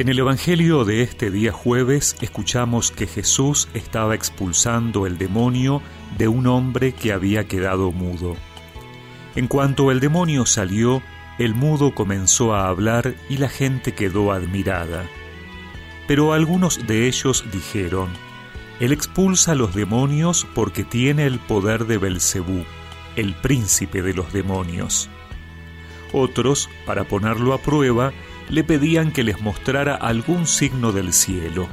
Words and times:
En 0.00 0.08
el 0.08 0.18
Evangelio 0.18 0.86
de 0.86 1.02
este 1.02 1.30
día 1.30 1.52
jueves 1.52 2.16
escuchamos 2.22 2.90
que 2.90 3.06
Jesús 3.06 3.68
estaba 3.74 4.14
expulsando 4.14 5.06
el 5.06 5.18
demonio 5.18 5.82
de 6.16 6.26
un 6.26 6.46
hombre 6.46 6.92
que 6.92 7.12
había 7.12 7.46
quedado 7.46 7.92
mudo. 7.92 8.34
En 9.36 9.46
cuanto 9.46 9.90
el 9.90 10.00
demonio 10.00 10.46
salió, 10.46 11.02
el 11.38 11.54
mudo 11.54 11.94
comenzó 11.94 12.54
a 12.54 12.68
hablar 12.68 13.14
y 13.28 13.36
la 13.36 13.50
gente 13.50 13.92
quedó 13.92 14.32
admirada. 14.32 15.04
Pero 16.08 16.32
algunos 16.32 16.86
de 16.86 17.06
ellos 17.06 17.44
dijeron, 17.52 18.08
Él 18.80 18.92
expulsa 18.92 19.52
a 19.52 19.54
los 19.54 19.74
demonios 19.74 20.46
porque 20.54 20.82
tiene 20.82 21.26
el 21.26 21.38
poder 21.40 21.84
de 21.84 21.98
Belcebú, 21.98 22.64
el 23.16 23.34
príncipe 23.34 24.00
de 24.00 24.14
los 24.14 24.32
demonios. 24.32 25.10
Otros, 26.14 26.70
para 26.86 27.04
ponerlo 27.04 27.52
a 27.52 27.58
prueba, 27.58 28.14
le 28.50 28.64
pedían 28.64 29.12
que 29.12 29.22
les 29.22 29.40
mostrara 29.40 29.94
algún 29.94 30.46
signo 30.46 30.92
del 30.92 31.12
cielo. 31.12 31.68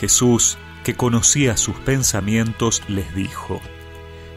Jesús, 0.00 0.58
que 0.84 0.94
conocía 0.94 1.56
sus 1.56 1.76
pensamientos, 1.76 2.82
les 2.88 3.14
dijo, 3.14 3.60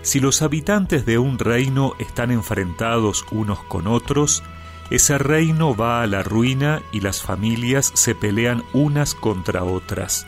Si 0.01 0.19
los 0.19 0.41
habitantes 0.41 1.05
de 1.05 1.19
un 1.19 1.37
reino 1.37 1.93
están 1.99 2.31
enfrentados 2.31 3.25
unos 3.31 3.63
con 3.63 3.87
otros, 3.87 4.43
ese 4.89 5.19
reino 5.19 5.75
va 5.75 6.01
a 6.01 6.07
la 6.07 6.23
ruina 6.23 6.81
y 6.91 7.01
las 7.01 7.21
familias 7.21 7.91
se 7.93 8.15
pelean 8.15 8.63
unas 8.73 9.13
contra 9.13 9.63
otras. 9.63 10.25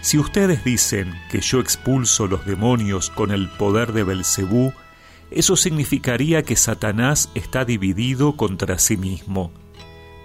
Si 0.00 0.16
ustedes 0.16 0.62
dicen 0.62 1.12
que 1.28 1.40
yo 1.40 1.58
expulso 1.58 2.28
los 2.28 2.46
demonios 2.46 3.10
con 3.10 3.32
el 3.32 3.48
poder 3.48 3.92
de 3.92 4.04
Belcebú, 4.04 4.72
eso 5.32 5.56
significaría 5.56 6.44
que 6.44 6.54
Satanás 6.54 7.30
está 7.34 7.64
dividido 7.64 8.36
contra 8.36 8.78
sí 8.78 8.96
mismo. 8.96 9.50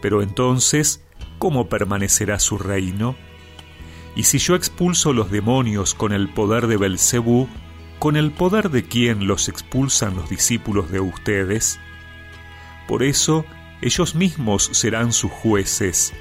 Pero 0.04 0.22
entonces, 0.22 1.02
¿cómo 1.40 1.70
permanecerá 1.70 2.38
su 2.38 2.58
reino? 2.58 3.16
Y 4.18 4.24
si 4.24 4.38
yo 4.38 4.54
expulso 4.54 5.14
los 5.14 5.32
demonios 5.32 5.94
con 5.94 6.12
el 6.12 6.28
poder 6.28 6.68
de 6.68 6.76
Belcebú, 6.76 7.48
¿con 8.00 8.18
el 8.18 8.34
poder 8.34 8.70
de 8.70 8.84
quién 8.84 9.28
los 9.28 9.48
expulsan 9.48 10.18
los 10.18 10.30
discípulos 10.30 10.92
de 10.92 11.00
ustedes? 11.00 11.80
Por 12.86 13.02
eso, 13.02 13.46
ellos 13.82 14.14
mismos 14.14 14.70
serán 14.74 15.14
sus 15.14 15.32
jueces. 15.32 16.12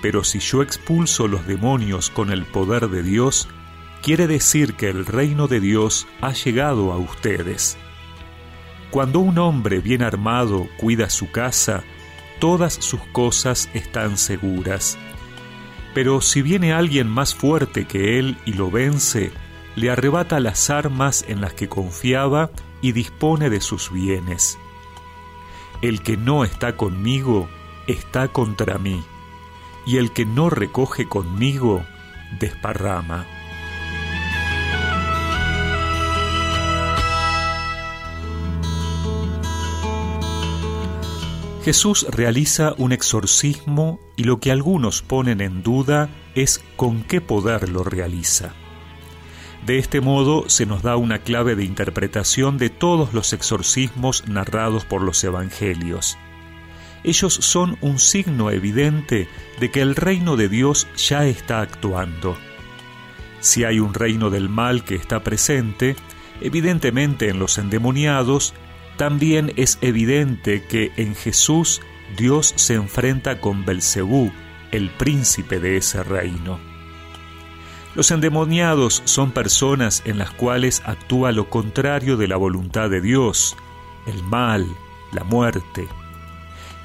Pero 0.00 0.24
si 0.24 0.38
yo 0.38 0.62
expulso 0.62 1.28
los 1.28 1.46
demonios 1.46 2.08
con 2.08 2.32
el 2.32 2.46
poder 2.46 2.88
de 2.88 3.02
Dios, 3.02 3.46
quiere 4.00 4.26
decir 4.26 4.72
que 4.72 4.88
el 4.88 5.04
reino 5.04 5.48
de 5.48 5.60
Dios 5.60 6.06
ha 6.22 6.32
llegado 6.32 6.94
a 6.94 6.96
ustedes. 6.96 7.76
Cuando 8.90 9.18
un 9.18 9.36
hombre 9.36 9.80
bien 9.80 10.00
armado 10.00 10.66
cuida 10.78 11.10
su 11.10 11.30
casa, 11.30 11.84
todas 12.42 12.74
sus 12.74 12.98
cosas 13.12 13.70
están 13.72 14.18
seguras. 14.18 14.98
Pero 15.94 16.20
si 16.20 16.42
viene 16.42 16.72
alguien 16.72 17.06
más 17.06 17.36
fuerte 17.36 17.84
que 17.86 18.18
él 18.18 18.36
y 18.44 18.54
lo 18.54 18.68
vence, 18.68 19.30
le 19.76 19.92
arrebata 19.92 20.40
las 20.40 20.68
armas 20.68 21.24
en 21.28 21.40
las 21.40 21.54
que 21.54 21.68
confiaba 21.68 22.50
y 22.80 22.90
dispone 22.90 23.48
de 23.48 23.60
sus 23.60 23.92
bienes. 23.92 24.58
El 25.82 26.02
que 26.02 26.16
no 26.16 26.42
está 26.42 26.76
conmigo 26.76 27.48
está 27.86 28.26
contra 28.26 28.76
mí, 28.76 29.04
y 29.86 29.98
el 29.98 30.12
que 30.12 30.26
no 30.26 30.50
recoge 30.50 31.06
conmigo 31.08 31.84
desparrama. 32.40 33.24
Jesús 41.64 42.06
realiza 42.10 42.74
un 42.76 42.90
exorcismo 42.90 44.00
y 44.16 44.24
lo 44.24 44.40
que 44.40 44.50
algunos 44.50 45.02
ponen 45.02 45.40
en 45.40 45.62
duda 45.62 46.10
es 46.34 46.60
con 46.74 47.04
qué 47.04 47.20
poder 47.20 47.68
lo 47.68 47.84
realiza. 47.84 48.52
De 49.64 49.78
este 49.78 50.00
modo 50.00 50.48
se 50.48 50.66
nos 50.66 50.82
da 50.82 50.96
una 50.96 51.20
clave 51.20 51.54
de 51.54 51.64
interpretación 51.64 52.58
de 52.58 52.68
todos 52.68 53.14
los 53.14 53.32
exorcismos 53.32 54.26
narrados 54.26 54.84
por 54.84 55.02
los 55.02 55.22
evangelios. 55.22 56.18
Ellos 57.04 57.34
son 57.34 57.78
un 57.80 58.00
signo 58.00 58.50
evidente 58.50 59.28
de 59.60 59.70
que 59.70 59.82
el 59.82 59.94
reino 59.94 60.36
de 60.36 60.48
Dios 60.48 60.88
ya 60.96 61.26
está 61.26 61.60
actuando. 61.60 62.36
Si 63.38 63.62
hay 63.62 63.78
un 63.78 63.94
reino 63.94 64.30
del 64.30 64.48
mal 64.48 64.82
que 64.82 64.96
está 64.96 65.22
presente, 65.22 65.94
evidentemente 66.40 67.28
en 67.28 67.38
los 67.38 67.56
endemoniados, 67.58 68.52
también 68.96 69.52
es 69.56 69.78
evidente 69.80 70.62
que 70.64 70.92
en 70.96 71.14
Jesús 71.14 71.80
Dios 72.16 72.52
se 72.56 72.74
enfrenta 72.74 73.40
con 73.40 73.64
Belcebú, 73.64 74.32
el 74.70 74.90
príncipe 74.90 75.60
de 75.60 75.76
ese 75.76 76.02
reino. 76.02 76.58
Los 77.94 78.10
endemoniados 78.10 79.02
son 79.04 79.32
personas 79.32 80.02
en 80.06 80.18
las 80.18 80.30
cuales 80.30 80.82
actúa 80.84 81.32
lo 81.32 81.50
contrario 81.50 82.16
de 82.16 82.26
la 82.26 82.36
voluntad 82.36 82.88
de 82.88 83.02
Dios, 83.02 83.56
el 84.06 84.22
mal, 84.22 84.66
la 85.12 85.24
muerte, 85.24 85.88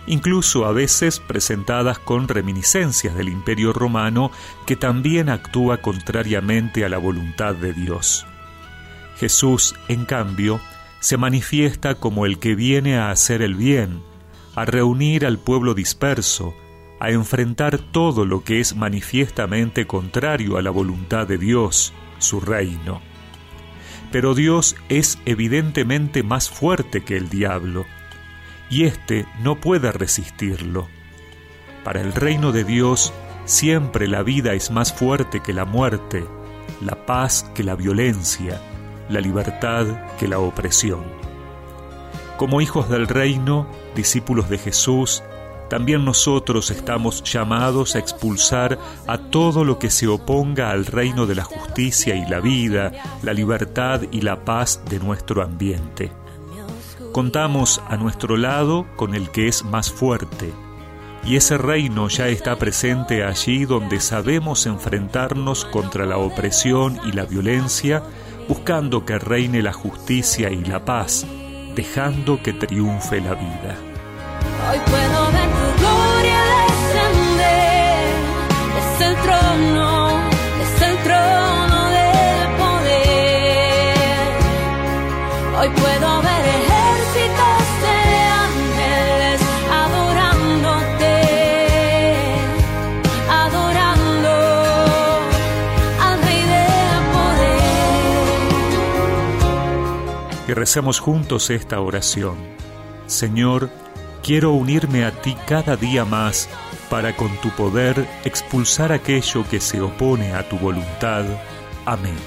incluso 0.06 0.66
a 0.66 0.74
veces 0.74 1.19
presentadas 1.19 2.00
con 2.00 2.28
reminiscencias 2.28 3.16
del 3.16 3.29
imperio 3.29 3.72
romano 3.72 4.31
que 4.66 4.75
también 4.75 5.29
actúa 5.29 5.78
contrariamente 5.78 6.84
a 6.84 6.89
la 6.89 6.97
voluntad 6.97 7.56
de 7.56 7.74
Dios. 7.74 8.25
Jesús, 9.18 9.75
en 9.88 10.06
cambio, 10.06 10.59
se 11.07 11.16
manifiesta 11.16 11.95
como 11.95 12.25
el 12.25 12.38
que 12.38 12.53
viene 12.53 12.97
a 12.97 13.12
hacer 13.12 13.41
el 13.41 13.56
bien, 13.56 14.01
a 14.56 14.66
reunir 14.66 15.25
al 15.25 15.40
pueblo 15.40 15.73
disperso, 15.73 16.53
a 17.00 17.12
enfrentar 17.12 17.78
todo 17.78 18.25
lo 18.25 18.44
que 18.44 18.59
es 18.59 18.75
manifiestamente 18.75 19.88
contrario 19.88 20.57
a 20.57 20.62
la 20.62 20.69
voluntad 20.69 21.25
de 21.25 21.38
Dios, 21.38 21.94
su 22.18 22.41
reino. 22.41 23.01
Pero 24.12 24.35
Dios 24.35 24.75
es 24.90 25.18
evidentemente 25.25 26.23
más 26.23 26.50
fuerte 26.50 27.06
que 27.06 27.16
el 27.16 27.29
diablo, 27.29 27.85
y 28.69 28.84
éste 28.84 29.25
no 29.41 29.62
puede 29.62 29.94
resistirlo. 29.94 30.89
Para 31.85 32.01
el 32.01 32.12
reino 32.12 32.51
de 32.51 32.66
Dios 32.66 33.13
siempre 33.45 34.09
la 34.09 34.24
vida 34.24 34.56
es 34.56 34.72
más 34.72 34.91
fuerte 34.91 35.39
que 35.39 35.53
la 35.53 35.63
muerte, 35.63 36.25
la 36.81 37.06
paz 37.06 37.50
que 37.56 37.63
la 37.63 37.75
violencia, 37.75 38.59
la 39.09 39.22
libertad 39.22 39.85
que 40.18 40.28
la 40.28 40.40
opresión. 40.40 41.03
Como 42.38 42.62
hijos 42.62 42.90
del 42.90 43.07
reino, 43.07 43.68
discípulos 43.95 44.50
de 44.50 44.57
Jesús, 44.57 45.23
también 45.69 46.06
nosotros 46.06 46.72
estamos 46.72 47.23
llamados 47.23 47.95
a 47.95 48.00
expulsar 48.00 48.79
a 49.06 49.18
todo 49.18 49.66
lo 49.66 49.79
que 49.79 49.90
se 49.90 50.07
oponga 50.07 50.72
al 50.72 50.85
reino 50.85 51.25
de 51.25 51.35
la 51.35 51.44
justicia 51.44 52.16
y 52.16 52.25
la 52.29 52.40
vida, 52.40 52.91
la 53.22 53.34
libertad 53.34 54.01
y 54.12 54.22
la 54.22 54.45
paz 54.45 54.81
de 54.90 55.00
nuestro 55.00 55.44
ambiente. 55.44 56.12
Contamos 57.12 57.81
a 57.89 57.97
nuestro 57.97 58.38
lado 58.38 58.85
con 58.95 59.13
el 59.16 59.29
que 59.31 59.47
es 59.47 59.66
más 59.66 59.91
fuerte, 59.91 60.53
y 61.25 61.35
ese 61.35 61.57
reino 61.57 62.07
ya 62.07 62.29
está 62.29 62.56
presente 62.57 63.25
allí 63.25 63.66
donde 63.66 64.00
sabemos 64.00 64.66
enfrentarnos 64.66 65.66
contra 65.66 66.06
la 66.06 66.18
opresión 66.18 67.00
y 67.06 67.12
la 67.12 67.25
violencia 67.25 68.03
buscando 68.47 69.05
que 69.05 69.17
reine 69.19 69.61
la 69.61 69.73
justicia 69.73 70.49
y 70.49 70.63
la 70.63 70.83
paz, 70.83 71.25
dejando 71.75 72.41
que 72.41 72.53
triunfe 72.53 73.21
la 73.21 73.33
vida. 73.33 73.77
Hoy 74.69 74.79
puedo 74.85 75.31
ver 75.31 75.66
Y 100.47 100.53
recemos 100.53 100.99
juntos 100.99 101.49
esta 101.49 101.81
oración. 101.81 102.38
Señor, 103.05 103.69
quiero 104.23 104.51
unirme 104.51 105.03
a 105.05 105.11
ti 105.11 105.35
cada 105.45 105.75
día 105.75 106.05
más 106.05 106.47
para 106.89 107.15
con 107.15 107.35
tu 107.38 107.49
poder 107.49 108.07
expulsar 108.23 108.94
aquello 108.94 109.44
que 109.49 109.59
se 109.59 109.81
opone 109.81 110.33
a 110.33 110.47
tu 110.47 110.57
voluntad. 110.57 111.25
Amén. 111.85 112.17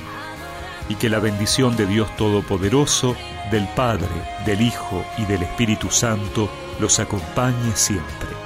Y 0.88 0.96
que 0.96 1.08
la 1.08 1.18
bendición 1.18 1.76
de 1.76 1.86
Dios 1.86 2.14
Todopoderoso, 2.16 3.16
del 3.50 3.66
Padre, 3.68 4.08
del 4.44 4.60
Hijo 4.60 5.04
y 5.16 5.24
del 5.24 5.42
Espíritu 5.42 5.90
Santo 5.90 6.50
los 6.78 6.98
acompañe 6.98 7.74
siempre. 7.74 8.39